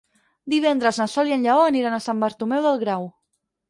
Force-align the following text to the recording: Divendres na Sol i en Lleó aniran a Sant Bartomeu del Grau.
Divendres 0.53 0.99
na 1.03 1.07
Sol 1.17 1.31
i 1.33 1.37
en 1.37 1.45
Lleó 1.49 1.69
aniran 1.69 2.01
a 2.01 2.03
Sant 2.09 2.27
Bartomeu 2.27 2.69
del 2.69 2.85
Grau. 2.87 3.11